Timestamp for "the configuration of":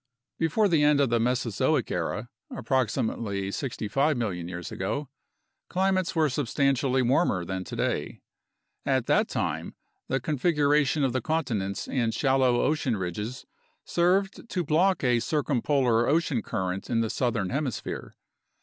10.07-11.13